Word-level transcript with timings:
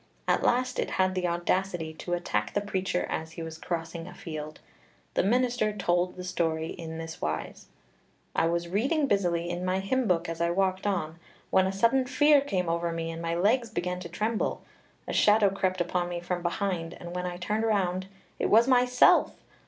At 0.27 0.41
last 0.41 0.79
it 0.79 0.89
had 0.97 1.13
the 1.13 1.27
audacity 1.27 1.93
to 1.93 2.13
attack 2.13 2.55
the 2.55 2.61
preacher 2.61 3.05
as 3.07 3.33
he 3.33 3.43
was 3.43 3.59
crossing 3.59 4.07
a 4.07 4.15
field. 4.15 4.59
The 5.13 5.21
minister 5.21 5.71
told 5.73 6.15
the 6.15 6.23
story 6.23 6.69
in 6.71 6.97
this 6.97 7.21
wise: 7.21 7.67
'I 8.35 8.47
was 8.47 8.67
reading 8.67 9.05
busily 9.05 9.47
in 9.47 9.63
my 9.63 9.79
hymn 9.79 10.07
book 10.07 10.27
as 10.27 10.41
I 10.41 10.49
walked 10.49 10.87
on, 10.87 11.19
when 11.51 11.67
a 11.67 11.71
sudden 11.71 12.05
fear 12.05 12.41
came 12.41 12.67
over 12.67 12.91
me 12.91 13.11
and 13.11 13.21
my 13.21 13.35
legs 13.35 13.69
began 13.69 13.99
to 13.99 14.09
tremble. 14.09 14.63
A 15.07 15.13
shadow 15.13 15.51
crept 15.51 15.79
upon 15.81 16.09
me 16.09 16.19
from 16.19 16.41
behind, 16.41 16.95
and 16.99 17.15
when 17.15 17.27
I 17.27 17.37
turned 17.37 17.63
round 17.63 18.07
it 18.39 18.47
was 18.49 18.67
myself! 18.67 19.35